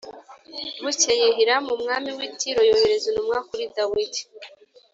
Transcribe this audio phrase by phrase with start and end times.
[0.83, 4.21] Bukeye Hiramu umwami w’i Tiro yohereza intumwa kuri Dawidi